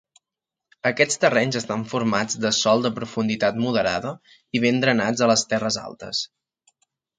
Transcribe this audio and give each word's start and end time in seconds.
Aquests 0.91 1.19
terrenys 1.25 1.57
estan 1.59 1.83
formats 1.91 2.39
de 2.45 2.51
sòl 2.61 2.81
de 2.87 2.93
profunditat 2.97 3.61
moderada 3.67 4.15
i 4.61 4.65
ben 4.67 4.83
drenats 4.87 5.25
a 5.27 5.31
les 5.35 5.47
terres 5.55 5.81
altes. 5.87 6.27